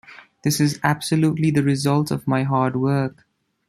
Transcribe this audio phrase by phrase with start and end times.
[0.43, 3.27] This is absolutely the result of my hard work.